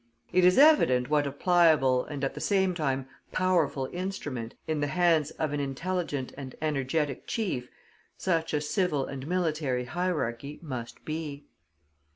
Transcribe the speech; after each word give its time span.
It 0.33 0.43
is 0.43 0.57
evident 0.57 1.11
what 1.11 1.27
a 1.27 1.31
pliable, 1.31 2.05
and 2.05 2.23
at 2.23 2.33
the 2.33 2.41
same 2.41 2.73
time 2.73 3.07
powerful 3.31 3.87
instrument, 3.93 4.55
in 4.67 4.79
the 4.79 4.87
hands 4.87 5.29
of 5.29 5.53
an 5.53 5.59
intelligent 5.59 6.33
and 6.35 6.55
energetic 6.59 7.27
chief, 7.27 7.69
such 8.17 8.51
a 8.55 8.61
civil 8.61 9.05
and 9.05 9.27
military 9.27 9.85
hierarchy 9.85 10.57
must 10.63 11.05
be. 11.05 11.45